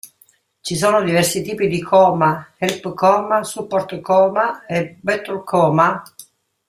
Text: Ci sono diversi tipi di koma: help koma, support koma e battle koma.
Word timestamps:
Ci 0.61 0.75
sono 0.75 1.03
diversi 1.03 1.43
tipi 1.43 1.67
di 1.67 1.79
koma: 1.79 2.53
help 2.57 2.95
koma, 2.95 3.43
support 3.43 3.99
koma 4.01 4.65
e 4.65 4.97
battle 4.99 5.43
koma. 5.43 6.01